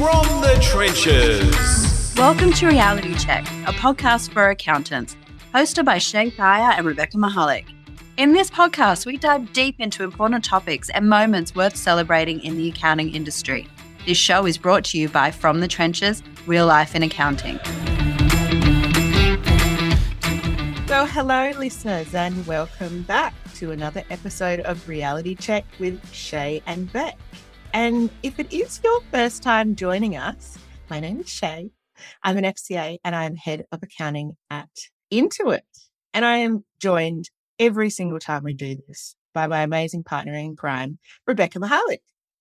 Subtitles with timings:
[0.00, 2.14] From the trenches.
[2.16, 5.14] Welcome to Reality Cheque, a podcast for accountants,
[5.52, 7.66] hosted by Shay Thayer and Rebecca Mihalic.
[8.16, 12.70] In this podcast, we dive deep into important topics and moments worth celebrating in the
[12.70, 13.68] accounting industry.
[14.06, 17.60] This show is brought to you by From the Trenches Real Life in Accounting.
[20.88, 26.90] Well, hello, listeners, and welcome back to another episode of Reality Cheque with Shay and
[26.90, 27.18] Beck.
[27.72, 31.70] And if it is your first time joining us, my name is Shay.
[32.24, 34.68] I'm an FCA and I'm head of accounting at
[35.12, 35.60] Intuit.
[36.12, 37.30] And I am joined
[37.60, 41.98] every single time we do this by my amazing partner in crime, Rebecca Mihalic.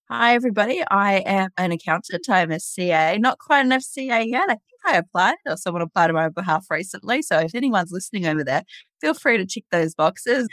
[0.10, 0.82] Hi, everybody.
[0.90, 2.28] I am an accountant.
[2.28, 4.46] I'm a CA, not quite an FCA yet.
[4.46, 7.22] I think I applied or someone applied on my behalf recently.
[7.22, 8.64] So if anyone's listening over there,
[9.00, 10.48] feel free to tick those boxes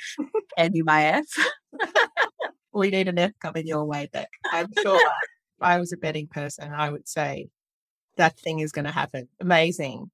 [0.59, 1.25] and you may have.
[2.77, 4.29] We need an F coming your way, Beck.
[4.53, 7.49] I'm sure if I was a betting person, I would say
[8.17, 9.29] that thing is going to happen.
[9.41, 10.11] Amazing.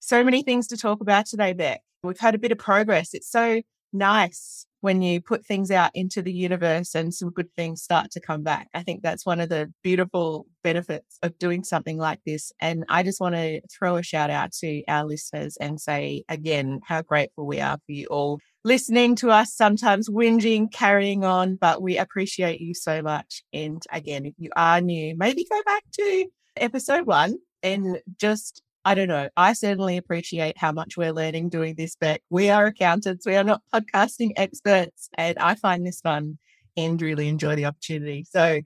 [0.00, 1.82] So many things to talk about today, Beck.
[2.02, 3.14] We've had a bit of progress.
[3.14, 7.82] It's so nice when you put things out into the universe and some good things
[7.82, 8.68] start to come back.
[8.72, 12.52] I think that's one of the beautiful benefits of doing something like this.
[12.60, 16.80] And I just want to throw a shout out to our listeners and say again
[16.84, 21.80] how grateful we are for you all listening to us, sometimes whinging, carrying on, but
[21.80, 23.44] we appreciate you so much.
[23.52, 28.94] And again, if you are new, maybe go back to episode one and just I
[28.94, 29.28] don't know.
[29.36, 33.26] I certainly appreciate how much we're learning doing this, but we are accountants.
[33.26, 35.08] We are not podcasting experts.
[35.16, 36.38] And I find this fun
[36.76, 38.24] and really enjoy the opportunity.
[38.28, 38.60] So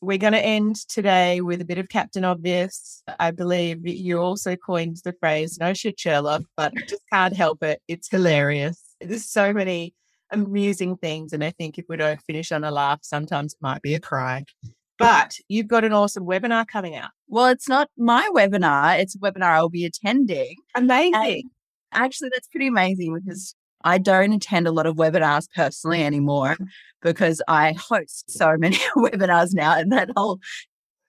[0.00, 3.02] we're going to end today with a bit of Captain Obvious.
[3.18, 7.62] I believe you also coined the phrase, no shit, Sherlock, but I just can't help
[7.62, 7.82] it.
[7.86, 8.85] It's hilarious.
[9.00, 9.94] There's so many
[10.30, 11.32] amusing things.
[11.32, 14.00] And I think if we don't finish on a laugh, sometimes it might be a
[14.00, 14.44] cry.
[14.98, 17.10] But you've got an awesome webinar coming out.
[17.28, 20.56] Well, it's not my webinar, it's a webinar I'll be attending.
[20.74, 21.14] Amazing.
[21.14, 21.42] And
[21.92, 26.56] actually, that's pretty amazing because I don't attend a lot of webinars personally anymore
[27.02, 30.40] because I host so many webinars now, and that whole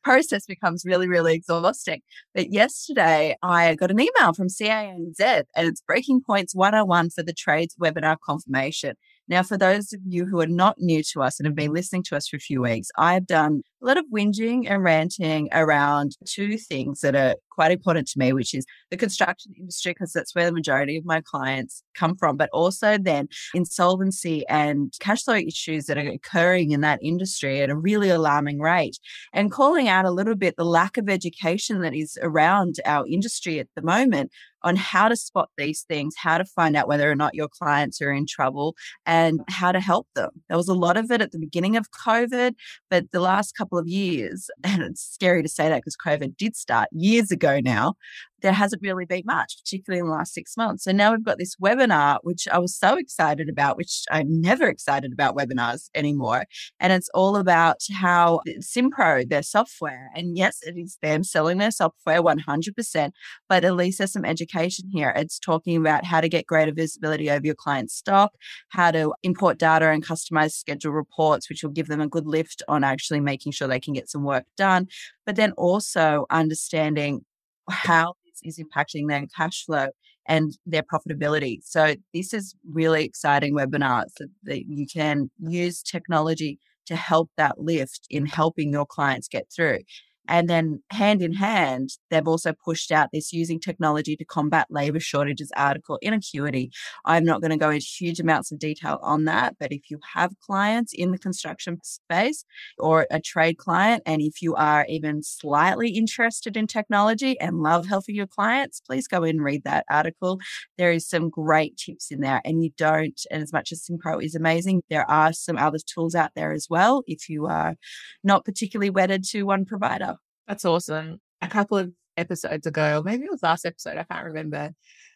[0.07, 1.99] process becomes really, really exhausting.
[2.33, 7.33] But yesterday, I got an email from CAANZ and it's Breaking Points 101 for the
[7.33, 8.95] Trades webinar confirmation.
[9.27, 12.03] Now, for those of you who are not new to us and have been listening
[12.03, 16.17] to us for a few weeks, I've done a lot of whinging and ranting around
[16.25, 20.35] two things that are quite important to me, which is the construction industry, because that's
[20.35, 25.35] where the majority of my clients come from, but also then insolvency and cash flow
[25.35, 28.99] issues that are occurring in that industry at a really alarming rate,
[29.33, 33.59] and calling out a little bit the lack of education that is around our industry
[33.59, 34.31] at the moment
[34.63, 38.01] on how to spot these things, how to find out whether or not your clients
[38.01, 40.29] are in trouble, and how to help them.
[40.47, 42.53] There was a lot of it at the beginning of COVID,
[42.89, 46.55] but the last couple of years, and it's scary to say that because COVID did
[46.55, 47.95] start years ago now,
[48.41, 50.83] there hasn't really been much, particularly in the last six months.
[50.83, 54.67] So now we've got this webinar, which I was so excited about, which I'm never
[54.67, 56.45] excited about webinars anymore.
[56.79, 61.71] And it's all about how Simpro, their software, and yes, it is them selling their
[61.71, 63.11] software 100%,
[63.49, 65.13] but at least there's some education here.
[65.15, 68.33] It's talking about how to get greater visibility over your client's stock,
[68.69, 72.61] how to import data and customize schedule reports, which will give them a good lift
[72.67, 74.87] on actually making sure they can get some work done.
[75.25, 77.25] But then also understanding
[77.69, 79.87] how is impacting their cash flow
[80.27, 81.59] and their profitability.
[81.63, 87.59] So this is really exciting webinars that, that you can use technology to help that
[87.59, 89.79] lift in helping your clients get through.
[90.27, 94.99] And then, hand in hand, they've also pushed out this using technology to combat labor
[94.99, 96.71] shortages article in Acuity.
[97.05, 99.99] I'm not going to go into huge amounts of detail on that, but if you
[100.13, 102.43] have clients in the construction space
[102.77, 107.87] or a trade client, and if you are even slightly interested in technology and love
[107.87, 110.39] helping your clients, please go and read that article.
[110.77, 114.23] There is some great tips in there, and you don't, and as much as Simpro
[114.23, 117.75] is amazing, there are some other tools out there as well if you are
[118.23, 120.16] not particularly wedded to one provider.
[120.47, 121.19] That's awesome.
[121.41, 124.71] A couple of episodes ago, or maybe it was last episode, I can't remember.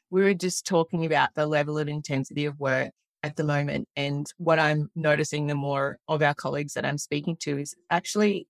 [0.09, 2.91] We were just talking about the level of intensity of work
[3.23, 3.87] at the moment.
[3.95, 8.47] And what I'm noticing the more of our colleagues that I'm speaking to is actually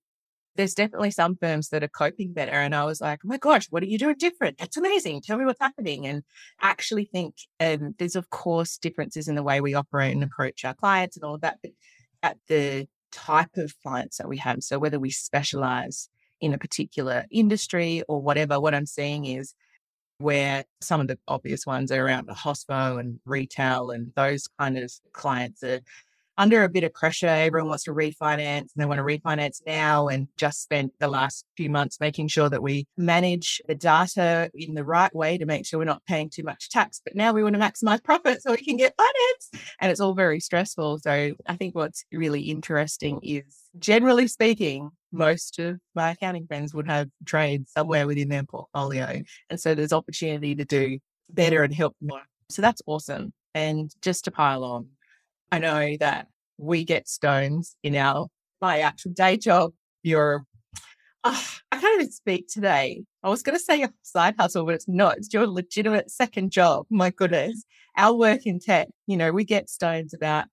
[0.56, 2.52] there's definitely some firms that are coping better.
[2.52, 4.58] And I was like, oh my gosh, what are you doing different?
[4.58, 5.22] That's amazing.
[5.22, 6.06] Tell me what's happening.
[6.06, 6.24] And
[6.60, 10.74] actually think um, there's, of course, differences in the way we operate and approach our
[10.74, 11.58] clients and all of that.
[11.62, 11.72] But
[12.22, 16.10] at the type of clients that we have, so whether we specialize
[16.42, 18.60] in a particular industry or whatever.
[18.60, 19.54] What I'm seeing is
[20.18, 24.76] where some of the obvious ones are around the hospo and retail and those kind
[24.76, 25.80] of clients are
[26.42, 27.28] under a bit of pressure.
[27.28, 31.44] Everyone wants to refinance and they want to refinance now and just spent the last
[31.56, 35.64] few months making sure that we manage the data in the right way to make
[35.64, 37.00] sure we're not paying too much tax.
[37.04, 39.66] But now we want to maximize profit so we can get finance.
[39.80, 40.98] And it's all very stressful.
[40.98, 43.44] So I think what's really interesting is
[43.78, 49.22] generally speaking, most of my accounting friends would have trades somewhere within their portfolio.
[49.48, 50.98] And so there's opportunity to do
[51.30, 52.22] better and help more.
[52.50, 53.32] So that's awesome.
[53.54, 54.88] And just to pile on,
[55.52, 56.28] I know that
[56.62, 58.28] we get stones in our
[58.60, 59.72] my actual day job.
[60.02, 60.44] Your
[61.24, 63.04] oh, ah, I can't even speak today.
[63.22, 65.18] I was going to say a side hustle, but it's not.
[65.18, 66.86] It's your legitimate second job.
[66.90, 67.64] My goodness,
[67.96, 68.88] our work in tech.
[69.06, 70.46] You know, we get stones about.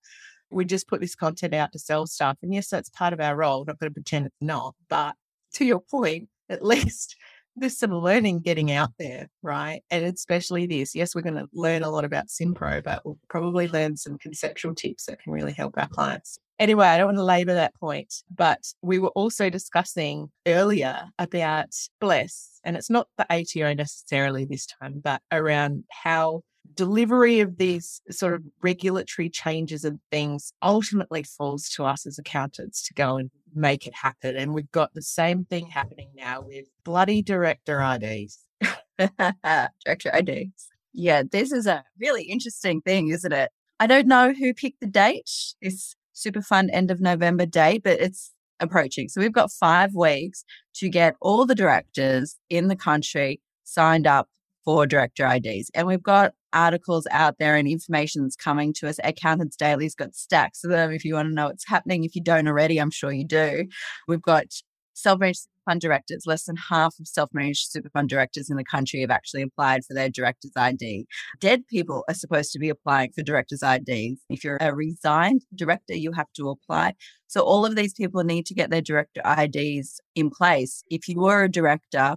[0.51, 3.35] We just put this content out to sell stuff, and yes, that's part of our
[3.35, 3.63] role.
[3.65, 5.15] Not going to pretend it's not, but
[5.53, 7.15] to your point, at least
[7.59, 9.81] there's some learning getting out there, right?
[9.89, 10.95] And especially this.
[10.95, 14.73] Yes, we're going to learn a lot about Simpro, but we'll probably learn some conceptual
[14.75, 16.39] tips that can really help our clients.
[16.59, 21.69] Anyway, I don't want to labor that point, but we were also discussing earlier about
[22.01, 26.43] Bless, and it's not the ATO necessarily this time, but around how
[26.73, 32.85] delivery of these sort of regulatory changes and things ultimately falls to us as accountants
[32.87, 34.35] to go and make it happen.
[34.35, 38.39] And we've got the same thing happening now with bloody director IDs.
[39.85, 40.67] director IDs.
[40.93, 43.51] Yeah, this is a really interesting thing, isn't it?
[43.79, 45.29] I don't know who picked the date,
[45.61, 49.07] this super fun end of November date, but it's approaching.
[49.07, 50.43] So we've got five weeks
[50.75, 54.27] to get all the directors in the country signed up
[54.65, 55.71] for director IDs.
[55.73, 58.99] And we've got articles out there and information that's coming to us.
[59.03, 60.91] Accountants Daily's got stacks of them.
[60.91, 63.65] If you want to know what's happening, if you don't already, I'm sure you do.
[64.07, 64.45] We've got
[64.93, 66.23] self-managed fund directors.
[66.25, 69.93] Less than half of self-managed super fund directors in the country have actually applied for
[69.93, 71.05] their director's ID.
[71.39, 74.21] Dead people are supposed to be applying for director's IDs.
[74.29, 76.95] If you're a resigned director, you have to apply.
[77.27, 80.83] So all of these people need to get their director IDs in place.
[80.89, 82.15] If you were a director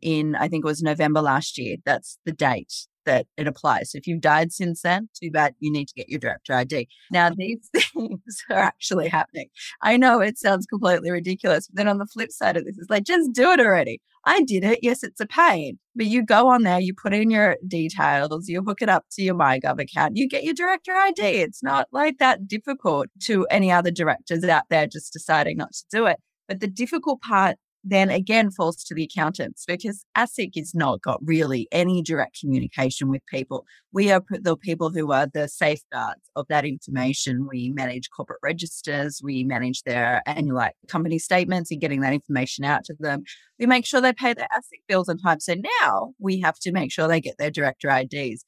[0.00, 3.92] in, I think it was November last year, that's the date that it applies.
[3.92, 6.88] So if you've died since then, too bad you need to get your director ID.
[7.10, 7.38] Now, mm-hmm.
[7.38, 9.48] these things are actually happening.
[9.82, 12.90] I know it sounds completely ridiculous, but then on the flip side of this, it's
[12.90, 14.00] like, just do it already.
[14.26, 14.78] I did it.
[14.82, 18.62] Yes, it's a pain, but you go on there, you put in your details, you
[18.62, 21.22] hook it up to your MyGov account, you get your director ID.
[21.22, 25.84] It's not like that difficult to any other directors out there just deciding not to
[25.90, 26.18] do it.
[26.48, 31.20] But the difficult part then again falls to the accountants because ASIC has not got
[31.22, 33.66] really any direct communication with people.
[33.92, 37.46] We are the people who are the safeguards of that information.
[37.46, 42.64] We manage corporate registers, we manage their annual like, company statements and getting that information
[42.64, 43.24] out to them.
[43.58, 45.40] We make sure they pay their ASIC bills on time.
[45.40, 48.44] So now we have to make sure they get their director IDs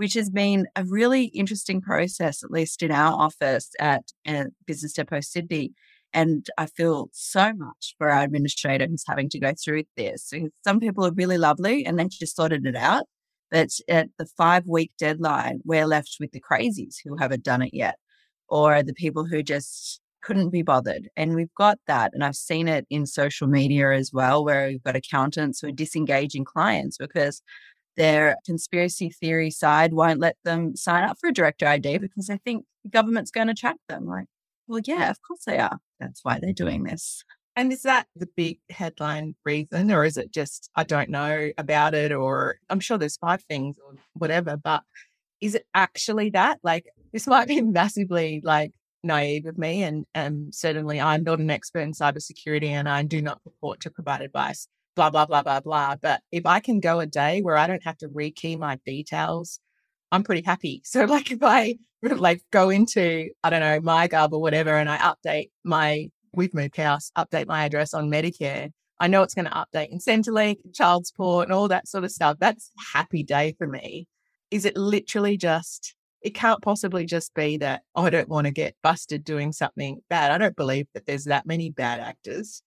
[0.00, 4.02] which has been a really interesting process, at least in our office at
[4.66, 5.74] Business Depot Sydney,
[6.12, 10.32] and I feel so much for our administrator who's having to go through this.
[10.64, 13.04] Some people are really lovely and they just sorted it out.
[13.50, 17.74] But at the five week deadline, we're left with the crazies who haven't done it
[17.74, 17.96] yet,
[18.48, 21.08] or the people who just couldn't be bothered.
[21.16, 22.12] And we've got that.
[22.14, 25.72] And I've seen it in social media as well, where we've got accountants who are
[25.72, 27.42] disengaging clients because
[27.96, 32.38] their conspiracy theory side won't let them sign up for a director ID because they
[32.38, 34.06] think the government's going to track them.
[34.06, 34.26] Like,
[34.70, 35.78] well, yeah, of course they are.
[35.98, 37.24] That's why they're doing this.
[37.56, 41.94] And is that the big headline reason, or is it just I don't know about
[41.94, 44.84] it, or I'm sure there's five things or whatever, but
[45.40, 46.60] is it actually that?
[46.62, 48.72] Like, this might be massively like
[49.02, 53.20] naive of me, and um, certainly I'm not an expert in cybersecurity, and I do
[53.20, 54.68] not purport to provide advice.
[54.94, 55.96] Blah blah blah blah blah.
[56.00, 59.58] But if I can go a day where I don't have to rekey my details,
[60.12, 60.82] I'm pretty happy.
[60.90, 64.98] So, like, if I like go into, I don't know, MyGov or whatever, and I
[64.98, 69.50] update my, we've moved house, update my address on Medicare, I know it's going to
[69.50, 72.36] update in Centrelink, child support, and all that sort of stuff.
[72.38, 74.06] That's happy day for me.
[74.50, 78.52] Is it literally just, it can't possibly just be that, oh, I don't want to
[78.52, 80.32] get busted doing something bad.
[80.32, 82.62] I don't believe that there's that many bad actors.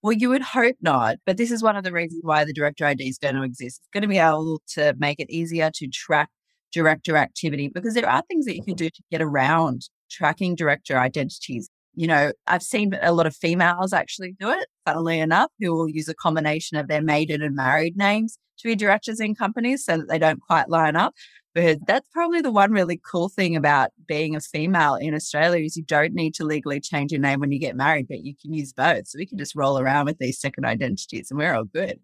[0.00, 2.86] Well, you would hope not, but this is one of the reasons why the director
[2.86, 3.80] ID is going to exist.
[3.80, 6.28] It's going to be able to make it easier to track
[6.74, 8.86] director activity because there are things that you can mm-hmm.
[8.86, 11.70] do to get around tracking director identities.
[11.94, 15.88] You know, I've seen a lot of females actually do it, funnily enough, who will
[15.88, 19.98] use a combination of their maiden and married names to be directors in companies so
[19.98, 21.14] that they don't quite line up.
[21.54, 25.76] But that's probably the one really cool thing about being a female in Australia is
[25.76, 28.52] you don't need to legally change your name when you get married, but you can
[28.52, 29.06] use both.
[29.06, 32.00] So we can just roll around with these second identities and we're all good.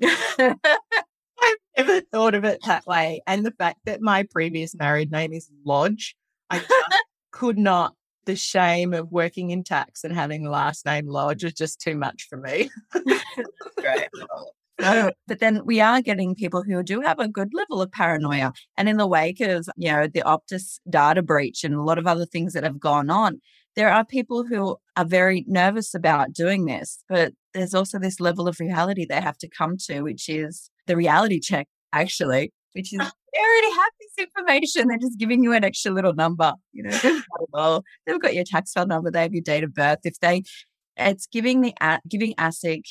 [1.76, 3.20] I've thought of it that way.
[3.26, 6.16] And the fact that my previous married name is Lodge,
[6.50, 6.62] I
[7.32, 7.94] could not
[8.26, 11.96] the shame of working in tax and having the last name Lodge was just too
[11.96, 12.70] much for me.
[13.76, 14.08] Great.
[14.80, 18.52] No, but then we are getting people who do have a good level of paranoia.
[18.76, 22.08] And in the wake of, you know, the Optus data breach and a lot of
[22.08, 23.40] other things that have gone on,
[23.76, 27.04] there are people who are very nervous about doing this.
[27.08, 30.96] But there's also this level of reality they have to come to, which is the
[30.96, 32.98] reality check, actually, which is
[33.34, 34.88] they already have this information.
[34.88, 36.52] They're just giving you an extra little number.
[36.72, 37.22] You know, they've
[37.52, 40.00] got, they've got your tax file number, they have your date of birth.
[40.04, 40.42] If they,
[40.96, 41.74] it's giving the
[42.08, 42.84] giving ASIC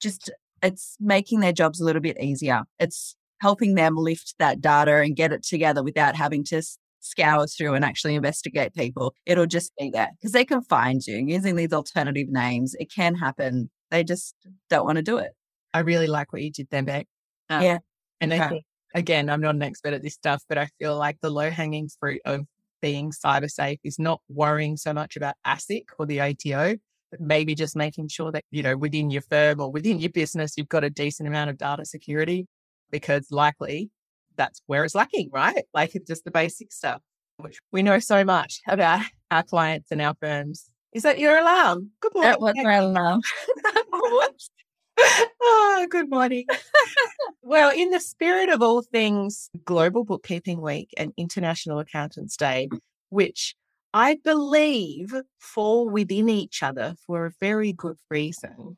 [0.00, 0.30] just
[0.62, 2.62] it's making their jobs a little bit easier.
[2.78, 6.62] It's helping them lift that data and get it together without having to
[7.00, 9.14] scour through and actually investigate people.
[9.24, 12.74] It'll just be there because they can find you using these alternative names.
[12.78, 13.70] It can happen.
[13.90, 14.34] They just
[14.68, 15.32] don't want to do it.
[15.72, 17.06] I really like what you did there, Beck.
[17.50, 17.78] Uh, yeah.
[18.20, 18.64] And I think,
[18.94, 21.88] again, I'm not an expert at this stuff, but I feel like the low hanging
[22.00, 22.46] fruit of
[22.80, 26.76] being cyber safe is not worrying so much about ASIC or the ATO,
[27.10, 30.54] but maybe just making sure that, you know, within your firm or within your business,
[30.56, 32.46] you've got a decent amount of data security
[32.90, 33.90] because likely
[34.36, 35.64] that's where it's lacking, right?
[35.74, 37.02] Like it's just the basic stuff,
[37.38, 40.70] which we know so much about our clients and our firms.
[40.92, 41.90] Is that your alarm?
[42.00, 42.30] Good morning.
[42.30, 43.20] That was my alarm.
[44.98, 46.46] oh, good morning.
[47.42, 52.78] well, in the spirit of all things Global Bookkeeping Week and International Accountants Day, mm.
[53.10, 53.54] which
[53.94, 58.76] I believe fall within each other for a very good reason,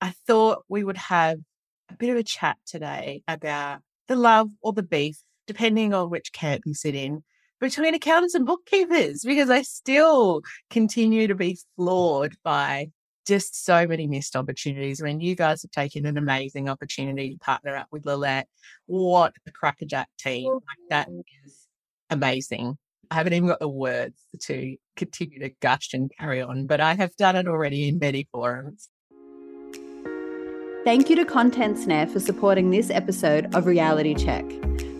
[0.00, 1.38] I thought we would have
[1.90, 6.32] a bit of a chat today about the love or the beef, depending on which
[6.32, 7.22] camp you sit in,
[7.60, 12.88] between accountants and bookkeepers, because I still continue to be floored by
[13.26, 17.76] just so many missed opportunities when you guys have taken an amazing opportunity to partner
[17.76, 18.46] up with Lillette.
[18.86, 20.48] What a crackerjack team.
[20.48, 21.08] Oh, like that
[21.44, 21.68] is
[22.10, 22.76] amazing.
[23.10, 26.94] I haven't even got the words to continue to gush and carry on, but I
[26.94, 28.88] have done it already in many forums.
[30.84, 34.50] Thank you to Content Snare for supporting this episode of Reality Cheque.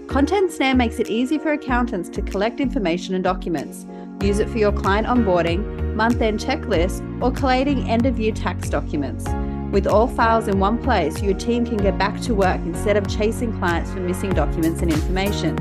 [0.09, 3.87] Content Snare makes it easy for accountants to collect information and documents.
[4.23, 8.69] Use it for your client onboarding, month end checklist, or collating end of year tax
[8.69, 9.25] documents.
[9.71, 13.07] With all files in one place, your team can get back to work instead of
[13.07, 15.57] chasing clients for missing documents and information.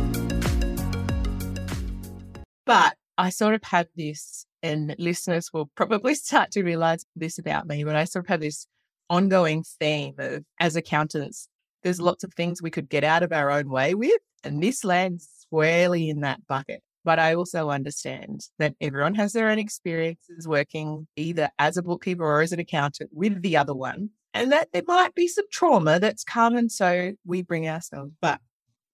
[2.66, 7.68] But I sort of have this, and listeners will probably start to realize this about
[7.68, 8.66] me, but I sort of have this
[9.11, 11.49] ongoing theme of as accountants,
[11.83, 12.05] there's mm.
[12.05, 15.29] lots of things we could get out of our own way with, and this lands
[15.40, 16.83] squarely in that bucket.
[17.05, 22.25] But I also understand that everyone has their own experiences working either as a bookkeeper
[22.25, 25.99] or as an accountant with the other one, and that there might be some trauma
[25.99, 26.57] that's come.
[26.57, 28.12] And so we bring ourselves.
[28.21, 28.40] But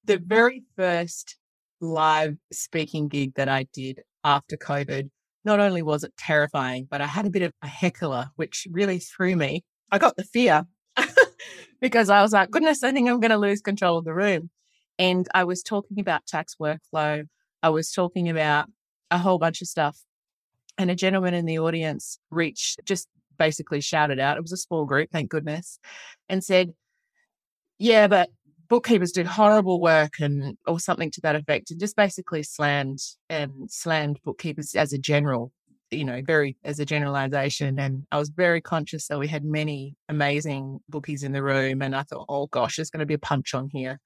[0.05, 1.37] the very first
[1.81, 5.11] live speaking gig that I did after COVID,
[5.45, 8.99] not only was it terrifying, but I had a bit of a heckler, which really
[8.99, 9.65] threw me.
[9.91, 10.67] I got the fear
[11.81, 14.51] because I was like, goodness, I think I'm going to lose control of the room.
[14.99, 17.27] And I was talking about tax workflow.
[17.63, 18.67] I was talking about
[19.11, 19.99] a whole bunch of stuff.
[20.79, 24.85] And a gentleman in the audience reached, just basically shouted out, it was a small
[24.85, 25.79] group, thank goodness,
[26.29, 26.75] and said,
[27.79, 28.31] Yeah, but
[28.69, 32.99] bookkeepers do horrible work and or something to that effect and just basically slammed
[33.31, 35.53] and slammed bookkeepers as a general
[35.91, 39.95] you know very as a generalization and i was very conscious that we had many
[40.09, 43.19] amazing bookies in the room and i thought oh gosh there's going to be a
[43.19, 44.01] punch on here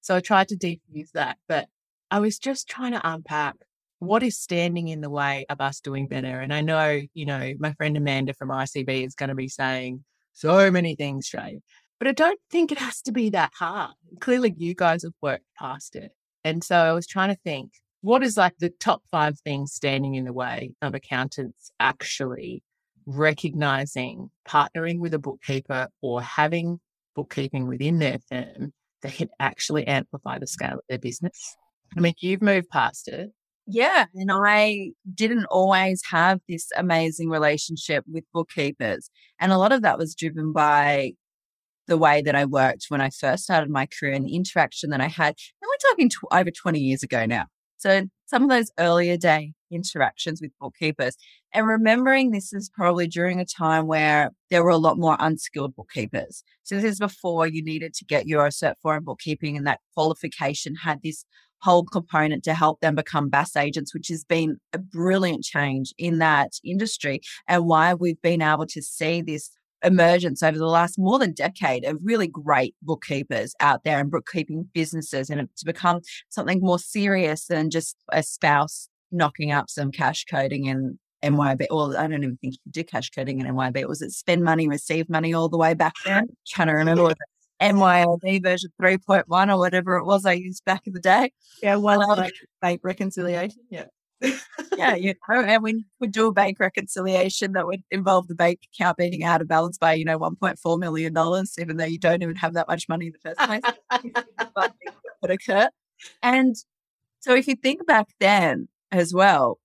[0.00, 1.68] so i tried to defuse that but
[2.12, 3.56] I was just trying to unpack
[3.98, 6.40] what is standing in the way of us doing better.
[6.40, 10.04] And I know, you know, my friend Amanda from ICB is going to be saying
[10.34, 11.60] so many things, Shay,
[11.98, 13.94] but I don't think it has to be that hard.
[14.20, 16.12] Clearly, you guys have worked past it.
[16.44, 17.72] And so I was trying to think
[18.02, 22.62] what is like the top five things standing in the way of accountants actually
[23.06, 26.80] recognizing partnering with a bookkeeper or having
[27.14, 31.56] bookkeeping within their firm that can actually amplify the scale of their business?
[31.96, 33.30] I mean, you've moved past it.
[33.66, 34.06] Yeah.
[34.14, 39.10] And I didn't always have this amazing relationship with bookkeepers.
[39.38, 41.12] And a lot of that was driven by
[41.86, 45.00] the way that I worked when I first started my career and the interaction that
[45.00, 45.34] I had.
[45.60, 47.46] And we're talking tw- over 20 years ago now.
[47.82, 51.16] So some of those earlier day interactions with bookkeepers
[51.52, 55.74] and remembering this is probably during a time where there were a lot more unskilled
[55.74, 56.44] bookkeepers.
[56.62, 59.80] So this is before you needed to get your Cert IV in bookkeeping and that
[59.94, 61.24] qualification had this
[61.62, 66.18] whole component to help them become BAS agents, which has been a brilliant change in
[66.18, 69.50] that industry and why we've been able to see this
[69.84, 74.68] emergence over the last more than decade of really great bookkeepers out there and bookkeeping
[74.72, 80.24] businesses and it's become something more serious than just a spouse knocking up some cash
[80.24, 81.66] coding in MYOB.
[81.70, 83.86] Well, I don't even think you do cash coding in MYOB.
[83.86, 86.26] Was it spend money, receive money all the way back then?
[86.46, 87.18] trying to remember what
[87.60, 91.30] MYOB version 3.1 or whatever it was I used back in the day.
[91.62, 93.60] Yeah, well, um, like bank reconciliation.
[93.70, 93.84] Yeah.
[94.76, 98.60] Yeah, you know, and we would do a bank reconciliation that would involve the bank
[98.72, 102.36] account being out of balance by, you know, $1.4 million, even though you don't even
[102.36, 103.62] have that much money in the first place.
[104.54, 105.68] but it would occur.
[106.22, 106.56] And
[107.20, 109.58] so if you think back then as well,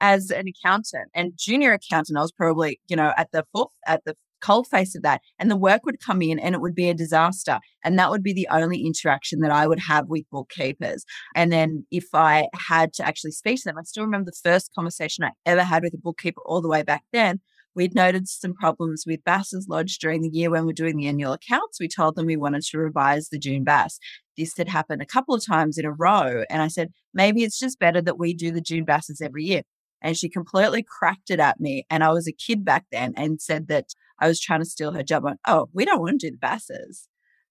[0.00, 4.04] as an accountant and junior accountant, I was probably, you know, at the fourth, at
[4.04, 5.20] the cold face of that.
[5.38, 7.58] And the work would come in and it would be a disaster.
[7.84, 11.04] And that would be the only interaction that I would have with bookkeepers.
[11.34, 14.72] And then if I had to actually speak to them, I still remember the first
[14.74, 17.40] conversation I ever had with a bookkeeper all the way back then.
[17.74, 21.06] We'd noted some problems with BAS's Lodge during the year when we we're doing the
[21.06, 21.78] annual accounts.
[21.78, 23.98] We told them we wanted to revise the June BAS.
[24.36, 26.44] This had happened a couple of times in a row.
[26.50, 29.62] And I said, maybe it's just better that we do the June BASes every year.
[30.02, 31.84] And she completely cracked it at me.
[31.90, 33.86] And I was a kid back then and said that
[34.18, 35.24] I was trying to steal her job.
[35.26, 37.08] On, oh, we don't want to do the BASes.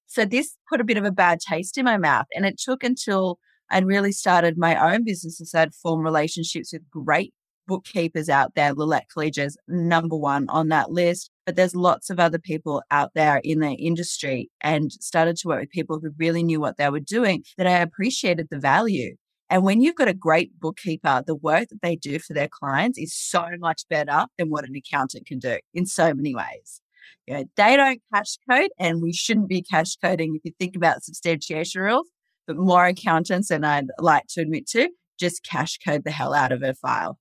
[0.08, 2.26] So this put a bit of a bad taste in my mouth.
[2.34, 3.40] And it took until
[3.70, 7.34] I'd really started my own business and started form relationships with great
[7.68, 8.74] bookkeepers out there.
[8.74, 11.30] Lillette Collegia's number one on that list.
[11.46, 15.62] But there's lots of other people out there in the industry and started to work
[15.62, 19.16] with people who really knew what they were doing that I appreciated the value.
[19.50, 23.00] And when you've got a great bookkeeper, the work that they do for their clients
[23.00, 26.82] is so much better than what an accountant can do in so many ways.
[27.26, 30.76] You know, they don't cash code, and we shouldn't be cash coding if you think
[30.76, 32.08] about substantiation rules.
[32.46, 34.90] But more accountants, and I'd like to admit to,
[35.20, 37.20] just cash code the hell out of a file.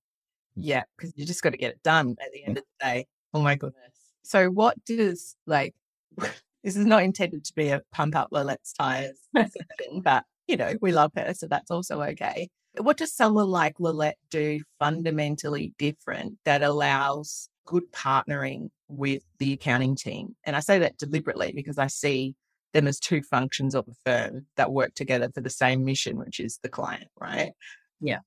[0.57, 0.61] Mm.
[0.63, 2.59] Yeah, because you just got to get it done at the end mm.
[2.59, 3.07] of the day.
[3.33, 3.93] Oh my goodness.
[4.23, 5.75] So, what does like
[6.17, 9.19] this is not intended to be a pump up Lillette's tires
[10.03, 12.49] but you know, we love her, so that's also okay.
[12.81, 19.95] What does someone like Lillette do fundamentally different that allows good partnering with the accounting
[19.95, 20.35] team?
[20.43, 22.33] And I say that deliberately because I see
[22.73, 26.39] them as two functions of a firm that work together for the same mission, which
[26.39, 27.51] is the client, right?
[28.01, 28.19] Yeah.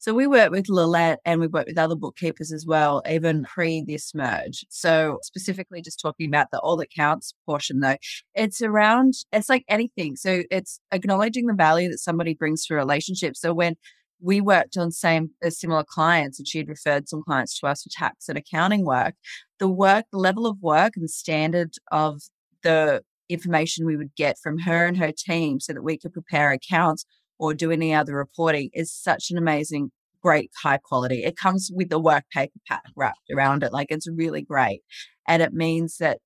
[0.00, 3.84] So we work with Lillette and we work with other bookkeepers as well, even pre
[3.86, 4.64] this merge.
[4.70, 7.98] So specifically just talking about the all accounts portion though,
[8.34, 10.16] it's around, it's like anything.
[10.16, 13.36] So it's acknowledging the value that somebody brings to a relationship.
[13.36, 13.76] So when
[14.22, 17.82] we worked on same uh, similar clients and she had referred some clients to us
[17.82, 19.16] for tax and accounting work,
[19.58, 22.22] the work, the level of work and the standard of
[22.62, 26.52] the information we would get from her and her team so that we could prepare
[26.52, 27.04] accounts
[27.40, 29.90] or do any other reporting is such an amazing,
[30.22, 31.24] great high quality.
[31.24, 33.72] It comes with the work paper pack wrapped around it.
[33.72, 34.82] Like it's really great.
[35.26, 36.20] And it means that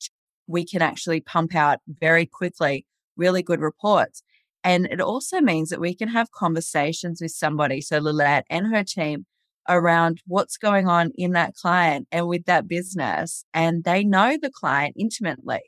[0.49, 2.85] we can actually pump out very quickly
[3.17, 4.25] really good reports.
[4.65, 8.83] And it also means that we can have conversations with somebody, so Lillette and her
[8.83, 9.27] team,
[9.69, 13.45] around what's going on in that client and with that business.
[13.55, 15.61] And they know the client intimately.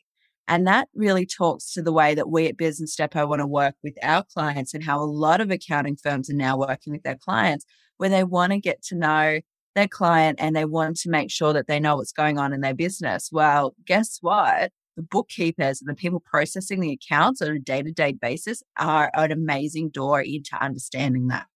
[0.48, 3.74] And that really talks to the way that we at Business Depot want to work
[3.82, 7.16] with our clients and how a lot of accounting firms are now working with their
[7.16, 7.64] clients,
[7.96, 9.40] where they want to get to know
[9.74, 12.60] their client and they want to make sure that they know what's going on in
[12.60, 13.28] their business.
[13.32, 14.72] Well, guess what?
[14.96, 19.10] The bookkeepers and the people processing the accounts on a day to day basis are
[19.14, 21.46] an amazing door into understanding that.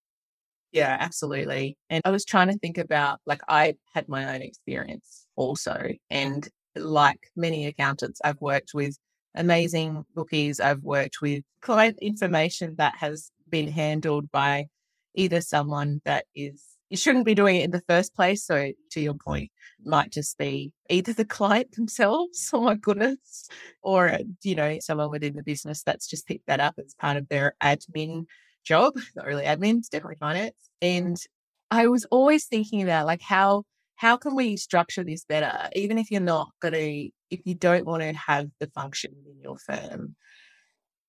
[0.73, 1.77] Yeah, absolutely.
[1.89, 5.93] And I was trying to think about like I had my own experience also.
[6.11, 8.99] And like many accountants, I've worked with
[9.35, 10.61] amazing bookies.
[10.61, 14.67] I've worked with client information that has been handled by
[15.15, 18.45] either someone that is you shouldn't be doing it in the first place.
[18.45, 19.51] So to your point,
[19.85, 23.49] might just be either the client themselves, oh my goodness,
[23.83, 27.17] or uh, you know, someone within the business that's just picked that up as part
[27.17, 28.27] of their admin
[28.65, 28.95] job.
[29.17, 30.57] Not really admin, it's definitely finance.
[30.83, 31.17] And
[31.71, 33.65] I was always thinking about like how
[34.01, 35.69] how can we structure this better?
[35.75, 39.43] Even if you're not going to, if you don't want to have the function in
[39.43, 40.17] your firm,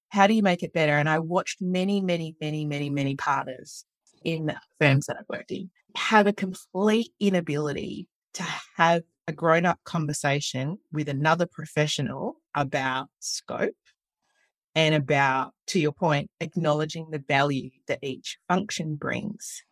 [0.09, 0.91] how do you make it better?
[0.97, 3.85] And I watched many, many, many, many, many partners
[4.25, 8.43] in firms that I've worked in have a complete inability to
[8.75, 13.71] have a grown up conversation with another professional about scope
[14.75, 19.63] and about, to your point, acknowledging the value that each function brings.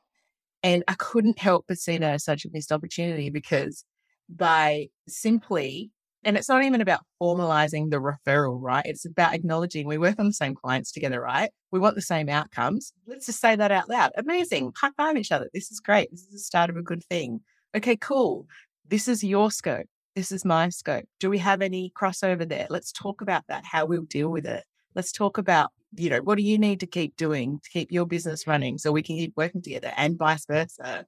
[0.62, 3.86] And I couldn't help but see that as such a missed opportunity because
[4.28, 5.92] by simply,
[6.24, 8.86] and it's not even about formalizing the referral, right?
[8.86, 11.50] It's about acknowledging we work on the same clients together, right?
[11.72, 12.92] We want the same outcomes.
[13.08, 14.12] Let's just say that out loud.
[14.18, 14.74] Amazing.
[14.76, 15.48] High five each other.
[15.54, 16.12] This is great.
[16.12, 17.40] This is the start of a good thing.
[17.76, 18.48] Okay, cool.
[18.88, 19.86] This is your scope.
[20.16, 21.06] This is my scope.
[21.20, 22.68] Do we have any crossover there?
[22.70, 24.66] Let's talk about that, how we'll deal with it.
[24.96, 28.06] Let's talk about, you know, what do you need to keep doing to keep your
[28.06, 31.06] business running so we can keep working together and vice versa.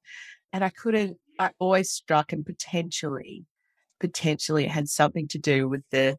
[0.54, 3.46] And I couldn't, I always struck and potentially,
[4.00, 6.18] potentially it had something to do with the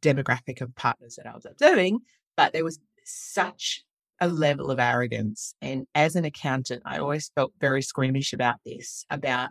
[0.00, 2.00] demographic of partners that I was observing,
[2.36, 3.84] but there was such
[4.20, 5.54] a level of arrogance.
[5.62, 9.50] And as an accountant, I always felt very squeamish about this about,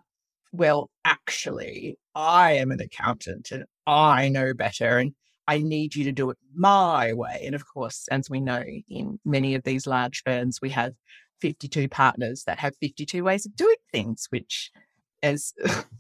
[0.52, 5.14] well, actually, I am an accountant and I know better and
[5.50, 7.42] I need you to do it my way.
[7.44, 10.94] And of course, as we know, in many of these large firms, we have
[11.42, 14.70] 52 partners that have 52 ways of doing things, which,
[15.24, 15.56] as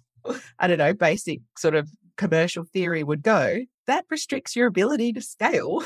[0.59, 5.21] I don't know, basic sort of commercial theory would go, that restricts your ability to
[5.21, 5.83] scale.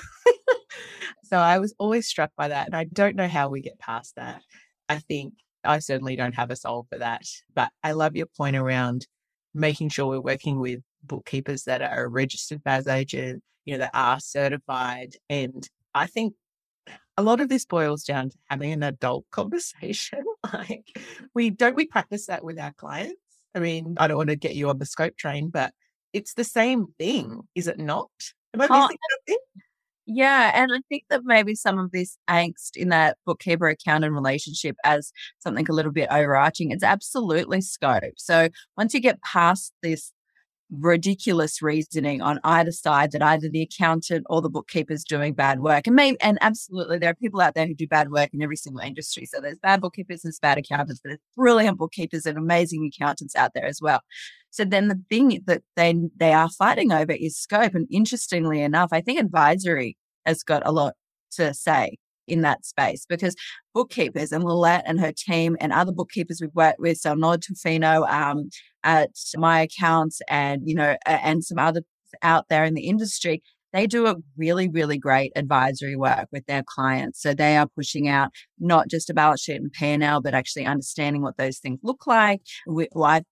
[1.23, 2.65] so I was always struck by that.
[2.65, 4.41] And I don't know how we get past that.
[4.89, 7.21] I think I certainly don't have a solve for that.
[7.56, 9.08] But I love your point around
[9.54, 14.20] making sure we're working with bookkeepers that are registered as agent, you know, that are
[14.20, 15.16] certified.
[15.30, 16.34] And I think
[17.18, 20.24] a lot of this boils down to having an adult conversation.
[20.54, 20.98] like
[21.34, 23.16] we don't we practice that with our clients.
[23.56, 25.74] I mean, I don't want to get you on the scope train, but
[26.12, 28.10] it's the same thing, is it not?
[28.54, 29.38] Am I oh, missing something?
[30.06, 34.76] Yeah, and I think that maybe some of this angst in that bookkeeper accountant relationship
[34.84, 38.13] as something a little bit overarching, it's absolutely scope.
[38.18, 40.12] So once you get past this
[40.79, 45.59] ridiculous reasoning on either side that either the accountant or the bookkeeper is doing bad
[45.59, 45.88] work.
[45.88, 48.55] And maybe, and absolutely, there are people out there who do bad work in every
[48.55, 49.25] single industry.
[49.25, 53.51] So there's bad bookkeepers, there's bad accountants, but there's brilliant bookkeepers and amazing accountants out
[53.53, 54.01] there as well.
[54.49, 57.73] So then the thing that they they are fighting over is scope.
[57.75, 60.93] And interestingly enough, I think advisory has got a lot
[61.31, 63.36] to say in that space because
[63.73, 68.09] bookkeepers and Lillette and her team and other bookkeepers we've worked with, so Nod Tofino
[68.09, 68.49] um,
[68.83, 71.81] at my accounts and, you know, and some other
[72.21, 73.41] out there in the industry,
[73.73, 77.21] they do a really, really great advisory work with their clients.
[77.21, 81.23] So they are pushing out not just a balance sheet and P&L, but actually understanding
[81.23, 82.41] what those things look like.
[82.67, 83.23] We, well, I've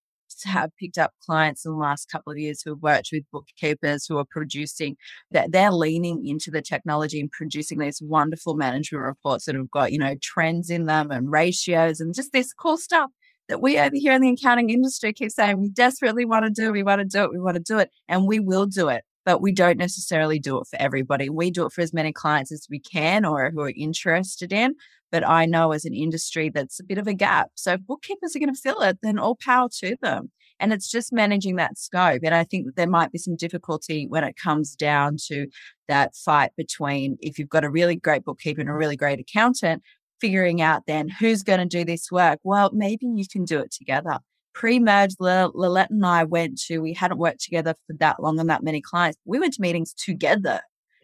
[0.50, 4.06] have picked up clients in the last couple of years who have worked with bookkeepers
[4.06, 4.98] who are producing
[5.32, 9.92] that they're leaning into the technology and producing these wonderful management reports that have got,
[9.92, 13.10] you know, trends in them and ratios and just this cool stuff
[13.50, 16.72] that we over here in the accounting industry keep saying we desperately want to do,
[16.72, 19.04] we want to do it, we want to do it, and we will do it.
[19.24, 21.30] But we don't necessarily do it for everybody.
[21.30, 24.74] We do it for as many clients as we can or who are interested in.
[25.12, 27.50] But I know as an industry that's a bit of a gap.
[27.56, 30.32] So if bookkeepers are going to fill it, then all power to them.
[30.60, 32.22] And it's just managing that scope.
[32.24, 35.48] And I think that there might be some difficulty when it comes down to
[35.88, 39.82] that fight between if you've got a really great bookkeeper and a really great accountant,
[40.20, 42.40] figuring out then who's going to do this work.
[42.44, 44.20] Well, maybe you can do it together.
[44.54, 48.64] Pre-merge, Lillette and I went to, we hadn't worked together for that long and that
[48.64, 49.18] many clients.
[49.26, 50.62] We went to meetings together.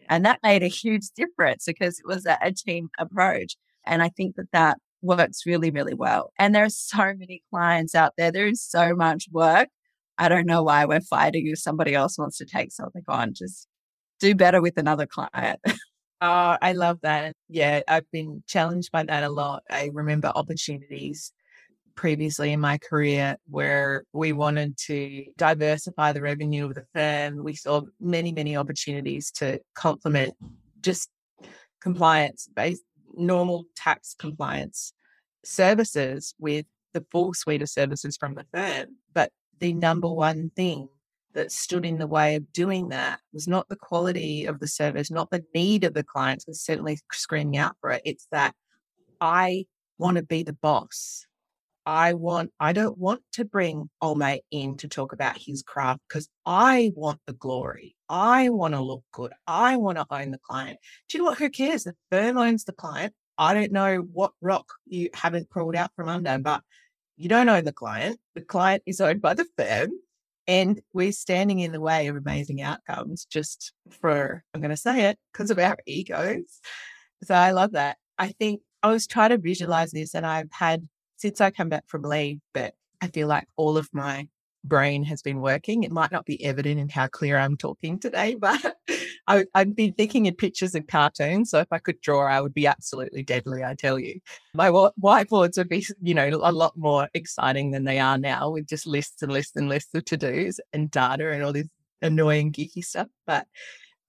[0.08, 3.56] And that made a huge difference because it was a, a team approach.
[3.88, 6.32] And I think that that works really, really well.
[6.38, 8.30] And there are so many clients out there.
[8.30, 9.68] There is so much work.
[10.18, 13.34] I don't know why we're fighting if somebody else wants to take something on.
[13.34, 13.68] Just
[14.18, 15.60] do better with another client.
[16.20, 17.34] oh, I love that.
[17.48, 19.62] Yeah, I've been challenged by that a lot.
[19.70, 21.32] I remember opportunities
[21.94, 27.42] previously in my career where we wanted to diversify the revenue of the firm.
[27.42, 30.34] We saw many, many opportunities to complement
[30.80, 31.10] just
[31.80, 32.82] compliance based
[33.18, 34.92] normal tax compliance
[35.44, 38.96] services with the full suite of services from the firm.
[39.12, 40.88] But the number one thing
[41.34, 45.10] that stood in the way of doing that was not the quality of the service,
[45.10, 48.02] not the need of the clients, was certainly screaming out for it.
[48.04, 48.54] It's that
[49.20, 49.66] I
[49.98, 51.26] want to be the boss.
[51.88, 56.28] I want, I don't want to bring Olmate in to talk about his craft because
[56.44, 57.96] I want the glory.
[58.10, 59.32] I want to look good.
[59.46, 60.78] I want to own the client.
[61.08, 61.38] Do you know what?
[61.38, 61.84] Who cares?
[61.84, 63.14] The firm owns the client.
[63.38, 66.60] I don't know what rock you haven't crawled out from under, but
[67.16, 68.20] you don't own the client.
[68.34, 69.92] The client is owned by the firm.
[70.46, 73.72] And we're standing in the way of amazing outcomes just
[74.02, 76.60] for, I'm going to say it, because of our egos.
[77.22, 77.96] So I love that.
[78.18, 80.86] I think I was trying to visualize this and I've had
[81.18, 84.28] since I come back from leave, but I feel like all of my
[84.64, 85.82] brain has been working.
[85.82, 88.76] It might not be evident in how clear I'm talking today, but
[89.26, 91.50] I, have been thinking in pictures and cartoons.
[91.50, 94.20] So if I could draw, I would be absolutely deadly, I tell you.
[94.54, 98.66] My whiteboards would be, you know, a lot more exciting than they are now with
[98.66, 101.68] just lists and lists and lists of to dos and data and all this
[102.02, 103.08] annoying, geeky stuff.
[103.26, 103.46] But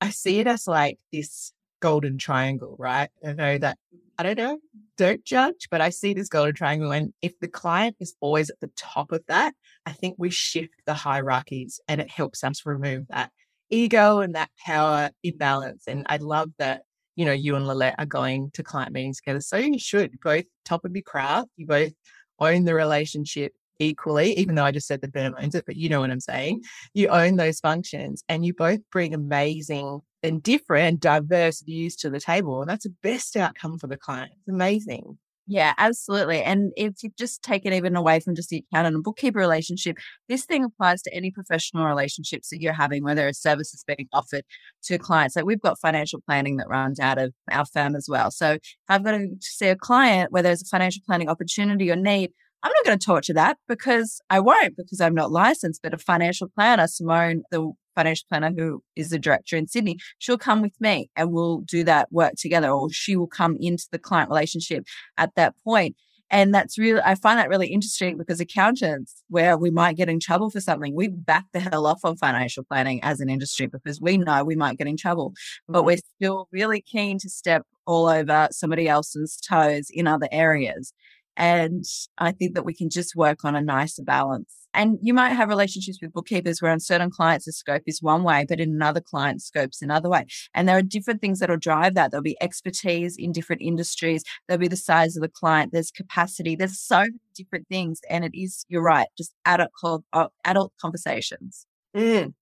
[0.02, 3.10] I see it as like this golden triangle, right?
[3.26, 3.78] I know that
[4.20, 4.60] I don't know,
[4.98, 6.92] don't judge, but I see this golden triangle.
[6.92, 9.54] And if the client is always at the top of that,
[9.86, 13.32] I think we shift the hierarchies and it helps us remove that
[13.70, 15.86] ego and that power imbalance.
[15.88, 16.82] And I love that,
[17.16, 19.40] you know, you and Lillette are going to client meetings together.
[19.40, 21.94] So you should both top of your craft, you both
[22.40, 25.88] own the relationship equally, even though I just said the firm owns it, but you
[25.88, 26.64] know what I'm saying.
[26.94, 32.20] You own those functions and you both bring amazing and different diverse views to the
[32.20, 32.62] table.
[32.62, 34.32] And that's the best outcome for the client.
[34.40, 35.18] It's amazing.
[35.52, 36.44] Yeah, absolutely.
[36.44, 39.98] And if you just take it even away from just the accountant and bookkeeper relationship,
[40.28, 44.08] this thing applies to any professional relationships that you're having, whether a service is being
[44.14, 44.44] offered
[44.84, 45.36] to clients.
[45.36, 48.30] Like we've got financial planning that runs out of our firm as well.
[48.30, 51.96] So if I've got to see a client where there's a financial planning opportunity or
[51.96, 55.82] need, I'm not going to torture that because I won't, because I'm not licensed.
[55.82, 60.38] But a financial planner, Simone, the financial planner who is the director in Sydney, she'll
[60.38, 64.00] come with me and we'll do that work together, or she will come into the
[64.00, 64.84] client relationship
[65.18, 65.96] at that point.
[66.32, 70.20] And that's really, I find that really interesting because accountants, where we might get in
[70.20, 74.00] trouble for something, we back the hell off on financial planning as an industry because
[74.00, 75.34] we know we might get in trouble.
[75.68, 75.88] But mm-hmm.
[75.88, 80.94] we're still really keen to step all over somebody else's toes in other areas.
[81.40, 81.86] And
[82.18, 84.54] I think that we can just work on a nicer balance.
[84.74, 88.24] And you might have relationships with bookkeepers where on certain clients the scope is one
[88.24, 90.26] way, but in another client scope's another way.
[90.54, 92.12] And there are different things that'll drive that.
[92.12, 94.24] There'll be expertise in different industries.
[94.48, 95.72] There'll be the size of the client.
[95.72, 96.56] There's capacity.
[96.56, 98.02] There's so many different things.
[98.10, 99.72] And it is, you're right, just adult,
[100.14, 101.66] uh, adult conversations.
[101.96, 102.34] Mm.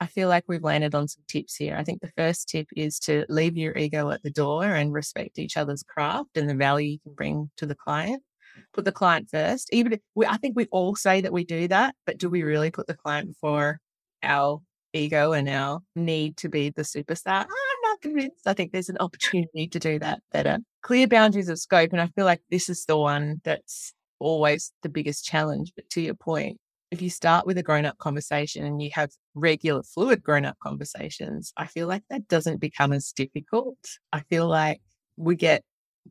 [0.00, 1.76] I feel like we've landed on some tips here.
[1.76, 5.38] I think the first tip is to leave your ego at the door and respect
[5.38, 8.22] each other's craft and the value you can bring to the client.
[8.72, 9.68] Put the client first.
[9.72, 12.42] Even if we, I think we all say that we do that, but do we
[12.42, 13.80] really put the client before
[14.22, 14.60] our
[14.92, 17.42] ego and our need to be the superstar?
[17.42, 18.46] I'm not convinced.
[18.46, 20.58] I think there's an opportunity to do that better.
[20.82, 21.92] Clear boundaries of scope.
[21.92, 25.72] And I feel like this is the one that's always the biggest challenge.
[25.74, 26.58] But to your point,
[26.94, 30.56] if you start with a grown up conversation and you have regular fluid grown up
[30.60, 33.76] conversations, I feel like that doesn't become as difficult.
[34.12, 34.80] I feel like
[35.16, 35.64] we get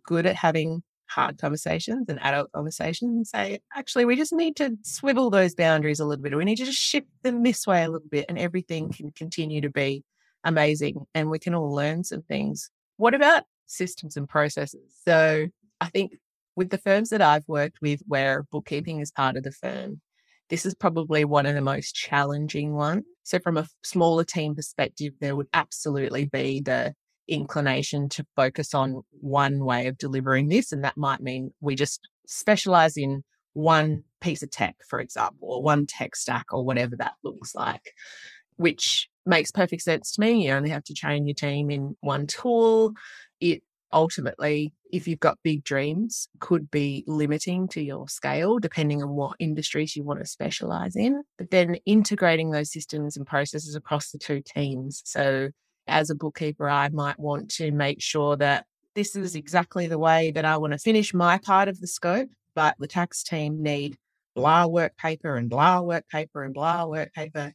[0.03, 4.77] good at having hard conversations and adult conversations and say, actually, we just need to
[4.81, 6.35] swivel those boundaries a little bit.
[6.35, 9.61] We need to just shift them this way a little bit and everything can continue
[9.61, 10.03] to be
[10.43, 12.69] amazing and we can all learn some things.
[12.97, 14.93] What about systems and processes?
[15.07, 15.47] So
[15.79, 16.17] I think
[16.57, 20.01] with the firms that I've worked with where bookkeeping is part of the firm,
[20.53, 23.05] this is probably one of the most challenging ones.
[23.23, 26.93] So, from a smaller team perspective, there would absolutely be the
[27.27, 30.71] inclination to focus on one way of delivering this.
[30.71, 35.63] And that might mean we just specialize in one piece of tech, for example, or
[35.63, 37.91] one tech stack, or whatever that looks like,
[38.57, 40.45] which makes perfect sense to me.
[40.45, 42.93] You only have to train your team in one tool.
[43.39, 49.09] It ultimately, if you've got big dreams, could be limiting to your scale, depending on
[49.09, 51.23] what industries you want to specialize in.
[51.37, 55.01] But then integrating those systems and processes across the two teams.
[55.05, 55.49] So,
[55.87, 60.31] as a bookkeeper, I might want to make sure that this is exactly the way
[60.31, 63.97] that I want to finish my part of the scope, but the tax team need
[64.35, 67.53] blah work paper and blah work paper and blah work paper.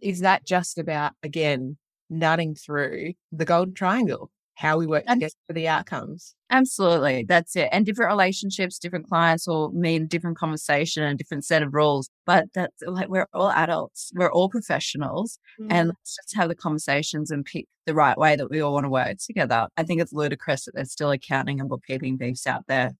[0.00, 1.76] Is that just about, again,
[2.10, 4.30] nutting through the golden triangle?
[4.56, 6.34] How we work and, together for the outcomes.
[6.50, 7.24] Absolutely.
[7.28, 7.68] That's it.
[7.72, 12.08] And different relationships, different clients will mean different conversation and different set of rules.
[12.24, 15.38] But that's like we're all adults, we're all professionals.
[15.60, 15.72] Mm-hmm.
[15.72, 18.84] And let's just have the conversations and pick the right way that we all want
[18.84, 19.68] to work together.
[19.76, 22.92] I think it's ludicrous that there's still accounting and bookkeeping beefs out there.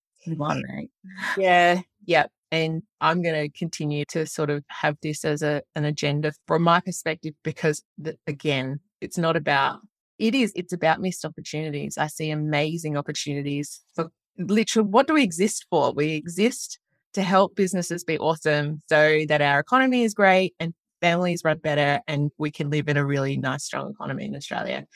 [1.39, 1.81] Yeah.
[2.05, 2.31] Yep.
[2.53, 6.63] And I'm going to continue to sort of have this as a, an agenda from
[6.63, 9.81] my perspective because, the, again, it's not about
[10.19, 11.99] it is, it's about missed opportunities.
[11.99, 15.93] I see amazing opportunities for literally what do we exist for?
[15.93, 16.79] We exist
[17.15, 22.01] to help businesses be awesome so that our economy is great and families run better
[22.07, 24.87] and we can live in a really nice, strong economy in Australia.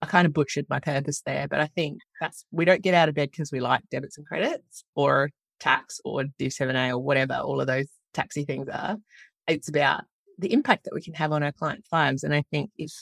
[0.00, 3.08] I kind of butchered my purpose there, but I think that's we don't get out
[3.08, 7.34] of bed because we like debits and credits or tax or Div 7A or whatever
[7.34, 8.96] all of those taxi things are.
[9.46, 10.04] It's about
[10.38, 12.22] the impact that we can have on our clients' lives.
[12.22, 12.92] And I think if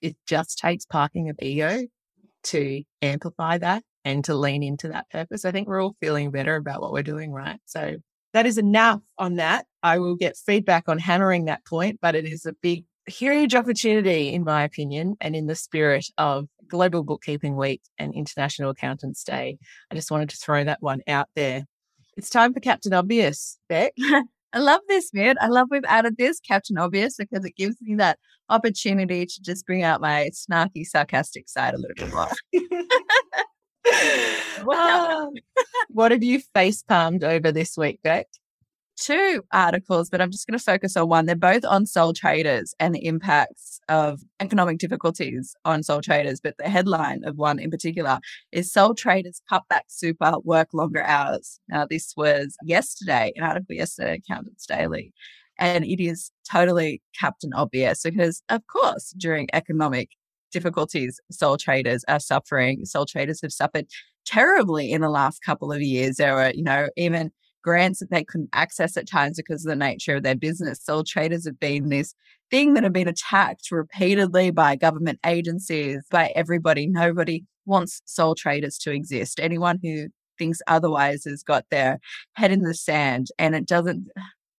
[0.00, 1.82] it just takes parking of ego
[2.44, 5.44] to amplify that and to lean into that purpose.
[5.44, 7.58] I think we're all feeling better about what we're doing, right?
[7.64, 7.96] So
[8.34, 9.66] that is enough on that.
[9.82, 14.32] I will get feedback on hammering that point, but it is a big, huge opportunity,
[14.32, 19.58] in my opinion, and in the spirit of Global Bookkeeping Week and International Accountants Day.
[19.90, 21.64] I just wanted to throw that one out there.
[22.16, 23.92] It's time for Captain Obvious, Beck.
[24.54, 25.36] I love this, man.
[25.40, 29.66] I love we've added this Captain Obvious because it gives me that opportunity to just
[29.66, 32.28] bring out my snarky, sarcastic side a little bit more.
[34.64, 35.32] Wow.
[35.36, 35.64] Ah.
[35.88, 38.26] what have you face palmed over this week, Beck?
[38.96, 41.26] Two articles, but I'm just going to focus on one.
[41.26, 46.40] They're both on sole traders and the impacts of economic difficulties on sole traders.
[46.42, 48.18] But the headline of one in particular
[48.52, 51.60] is Sole Traders Cut Back Super Work Longer Hours.
[51.68, 55.12] Now, this was yesterday, an article yesterday, Accountants Daily.
[55.58, 60.10] And it is totally Captain Obvious because, of course, during economic
[60.50, 62.84] difficulties, sole traders are suffering.
[62.84, 63.86] Sole traders have suffered
[64.24, 66.16] terribly in the last couple of years.
[66.16, 67.30] There were, you know, even
[67.64, 70.84] grants that they couldn't access at times because of the nature of their business.
[70.84, 72.14] Sole traders have been this
[72.50, 76.86] thing that have been attacked repeatedly by government agencies, by everybody.
[76.86, 79.40] Nobody wants sole traders to exist.
[79.40, 81.98] Anyone who thinks otherwise has got their
[82.34, 84.08] head in the sand and it doesn't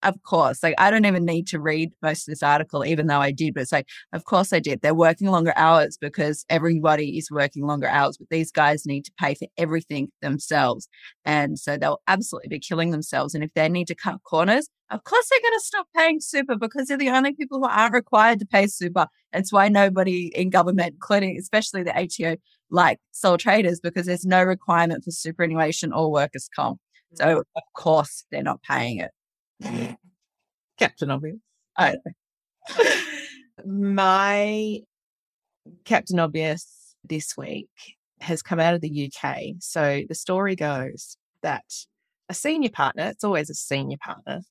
[0.05, 0.61] of course.
[0.63, 3.53] Like, I don't even need to read most of this article, even though I did,
[3.53, 4.81] but it's like, of course I did.
[4.81, 9.11] They're working longer hours because everybody is working longer hours, but these guys need to
[9.19, 10.87] pay for everything themselves.
[11.25, 13.33] And so they'll absolutely be killing themselves.
[13.33, 16.55] And if they need to cut corners, of course they're going to stop paying super
[16.55, 19.07] because they're the only people who aren't required to pay super.
[19.33, 22.37] It's why nobody in government, including especially the ATO,
[22.69, 26.79] like sole traders because there's no requirement for superannuation or workers' comp.
[27.15, 27.39] So mm.
[27.39, 29.11] of course they're not paying it.
[30.77, 31.37] Captain Obvious.
[31.77, 31.95] I
[33.65, 34.79] My
[35.83, 37.69] Captain Obvious this week
[38.21, 39.55] has come out of the UK.
[39.59, 41.65] So the story goes that
[42.29, 44.41] a senior partner, it's always a senior partner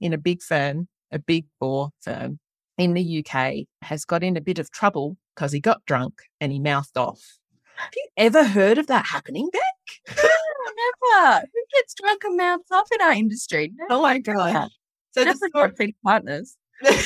[0.00, 2.38] in a big firm, a big four firm
[2.78, 6.52] in the UK, has got in a bit of trouble because he got drunk and
[6.52, 7.38] he mouthed off.
[7.76, 10.16] Have you ever heard of that happening, Beck?
[10.16, 11.40] never.
[11.40, 13.72] Who gets drunk and mouths off in our industry?
[13.90, 14.68] Oh my God.
[15.12, 16.56] So definitely story, not treating partners.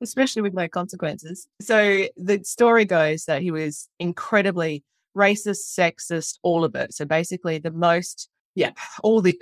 [0.00, 1.48] especially with no consequences.
[1.60, 4.84] So the story goes that he was incredibly
[5.16, 6.94] racist, sexist, all of it.
[6.94, 8.70] So basically, the most, yeah,
[9.02, 9.38] all the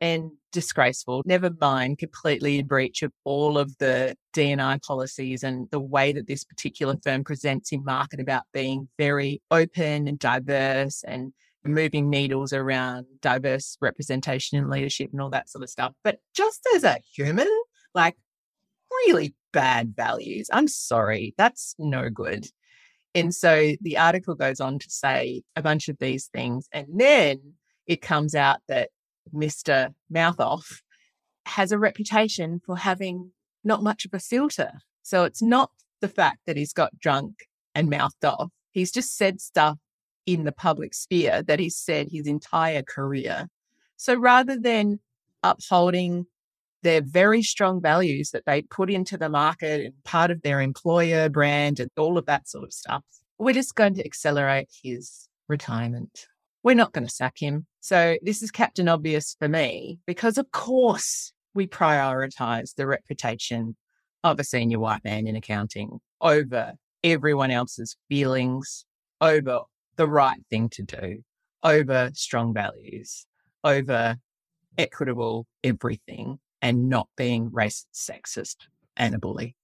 [0.00, 1.22] and disgraceful.
[1.26, 6.26] Never mind, completely in breach of all of the DNI policies and the way that
[6.26, 11.32] this particular firm presents in market about being very open and diverse and
[11.64, 15.92] moving needles around diverse representation in leadership and all that sort of stuff.
[16.02, 17.48] But just as a human,
[17.94, 18.16] like
[18.90, 20.48] really bad values.
[20.52, 22.46] I'm sorry, that's no good.
[23.14, 26.68] And so the article goes on to say a bunch of these things.
[26.72, 27.54] And then
[27.90, 28.90] it comes out that
[29.34, 29.92] Mr.
[30.14, 30.80] Mouthoff
[31.44, 33.32] has a reputation for having
[33.64, 34.74] not much of a filter.
[35.02, 38.52] So it's not the fact that he's got drunk and mouthed off.
[38.70, 39.76] He's just said stuff
[40.24, 43.48] in the public sphere that he's said his entire career.
[43.96, 45.00] So rather than
[45.42, 46.26] upholding
[46.82, 51.28] their very strong values that they put into the market and part of their employer
[51.28, 53.02] brand and all of that sort of stuff.
[53.36, 56.28] We're just going to accelerate his retirement.
[56.62, 57.66] We're not going to sack him.
[57.80, 63.76] So this is Captain Obvious for me because, of course, we prioritize the reputation
[64.22, 68.84] of a senior white man in accounting over everyone else's feelings,
[69.20, 69.60] over
[69.96, 71.22] the right thing to do,
[71.62, 73.26] over strong values,
[73.64, 74.16] over
[74.76, 78.56] equitable everything and not being racist, sexist,
[78.96, 79.56] and a bully.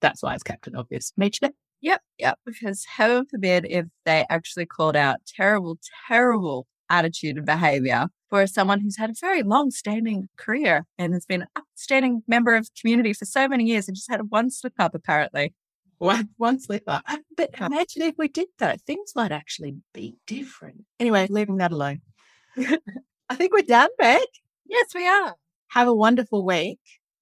[0.00, 1.12] That's why it's Captain Obvious.
[1.16, 2.38] You Yep, yep.
[2.44, 8.80] Because heaven forbid if they actually called out terrible, terrible attitude and behavior for someone
[8.80, 13.12] who's had a very long standing career and has been an outstanding member of community
[13.12, 15.54] for so many years and just had one slip up apparently.
[15.98, 17.04] One, one slip up.
[17.36, 20.84] But imagine if we did that, things might actually be different.
[21.00, 22.02] Anyway, leaving that alone.
[22.56, 24.22] I think we're done, Beck.
[24.64, 25.34] Yes, we are.
[25.68, 26.78] Have a wonderful week.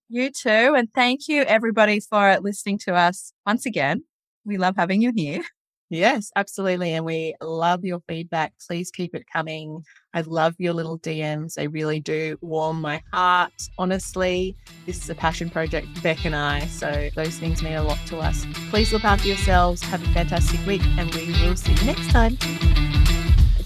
[0.08, 0.74] You too.
[0.76, 4.04] And thank you everybody for listening to us once again.
[4.46, 5.42] We love having you here.
[5.88, 6.94] Yes, absolutely.
[6.94, 8.52] And we love your feedback.
[8.66, 9.82] Please keep it coming.
[10.14, 11.54] I love your little DMs.
[11.54, 13.52] They really do warm my heart.
[13.78, 16.66] Honestly, this is a passion project Beck and I.
[16.66, 18.46] So those things mean a lot to us.
[18.70, 19.82] Please look after yourselves.
[19.82, 22.36] Have a fantastic week, and we will see you next time.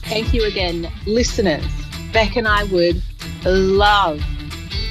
[0.03, 1.65] Thank you again, listeners.
[2.13, 3.03] Beck and I would
[3.45, 4.21] love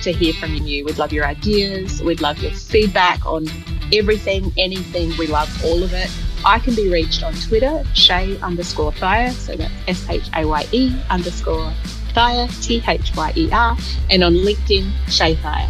[0.01, 0.85] to hear from you.
[0.85, 2.01] We'd love your ideas.
[2.01, 3.45] We'd love your feedback on
[3.93, 5.13] everything, anything.
[5.17, 6.09] We love all of it.
[6.45, 9.31] I can be reached on Twitter, Shaye underscore Thyer.
[9.31, 11.73] So that's S H A Y E underscore
[12.13, 13.77] Thyer, T H Y E R.
[14.09, 15.69] And on LinkedIn, Shaye Thyer.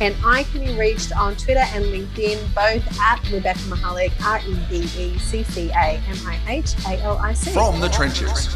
[0.00, 4.58] And I can be reached on Twitter and LinkedIn, both at Rebecca Mihalic, R E
[4.68, 7.50] B E C C A M I H A L I C.
[7.50, 8.48] From the trenches.